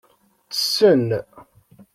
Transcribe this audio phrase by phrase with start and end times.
[0.49, 1.07] Ttessen.